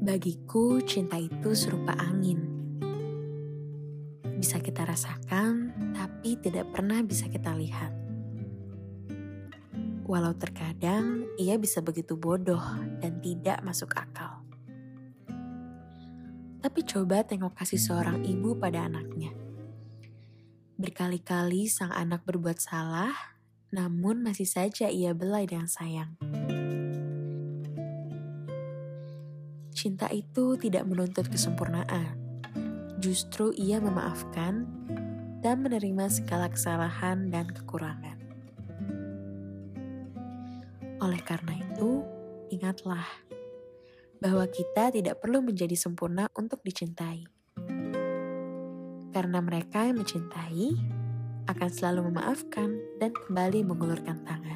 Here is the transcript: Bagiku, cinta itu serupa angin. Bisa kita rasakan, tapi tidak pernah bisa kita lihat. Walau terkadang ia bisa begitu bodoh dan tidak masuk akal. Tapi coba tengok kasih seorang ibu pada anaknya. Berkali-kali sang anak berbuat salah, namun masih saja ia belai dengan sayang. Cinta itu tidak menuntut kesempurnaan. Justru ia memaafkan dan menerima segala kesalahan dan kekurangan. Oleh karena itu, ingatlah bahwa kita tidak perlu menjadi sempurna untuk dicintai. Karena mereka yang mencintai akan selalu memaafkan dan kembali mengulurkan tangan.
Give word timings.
Bagiku, 0.00 0.80
cinta 0.80 1.20
itu 1.20 1.52
serupa 1.52 1.92
angin. 1.92 2.40
Bisa 4.40 4.56
kita 4.56 4.88
rasakan, 4.88 5.76
tapi 5.92 6.40
tidak 6.40 6.72
pernah 6.72 7.04
bisa 7.04 7.28
kita 7.28 7.52
lihat. 7.52 7.92
Walau 10.08 10.32
terkadang 10.32 11.28
ia 11.36 11.60
bisa 11.60 11.84
begitu 11.84 12.16
bodoh 12.16 12.64
dan 13.04 13.20
tidak 13.20 13.60
masuk 13.60 13.92
akal. 13.92 14.40
Tapi 16.64 16.80
coba 16.88 17.20
tengok 17.20 17.52
kasih 17.60 17.76
seorang 17.76 18.24
ibu 18.24 18.56
pada 18.56 18.88
anaknya. 18.88 19.36
Berkali-kali 20.80 21.68
sang 21.68 21.92
anak 21.92 22.24
berbuat 22.24 22.56
salah, 22.56 23.36
namun 23.68 24.24
masih 24.24 24.48
saja 24.48 24.88
ia 24.88 25.12
belai 25.12 25.44
dengan 25.44 25.68
sayang. 25.68 26.16
Cinta 29.80 30.12
itu 30.12 30.60
tidak 30.60 30.84
menuntut 30.84 31.32
kesempurnaan. 31.32 32.12
Justru 33.00 33.48
ia 33.56 33.80
memaafkan 33.80 34.68
dan 35.40 35.64
menerima 35.64 36.04
segala 36.12 36.52
kesalahan 36.52 37.32
dan 37.32 37.48
kekurangan. 37.48 38.20
Oleh 41.00 41.24
karena 41.24 41.56
itu, 41.56 42.04
ingatlah 42.52 43.08
bahwa 44.20 44.44
kita 44.52 44.92
tidak 44.92 45.16
perlu 45.16 45.40
menjadi 45.40 45.72
sempurna 45.72 46.28
untuk 46.36 46.60
dicintai. 46.60 47.24
Karena 49.16 49.40
mereka 49.40 49.88
yang 49.88 49.96
mencintai 49.96 50.76
akan 51.48 51.70
selalu 51.72 52.12
memaafkan 52.12 52.76
dan 53.00 53.16
kembali 53.16 53.64
mengulurkan 53.64 54.20
tangan. 54.28 54.49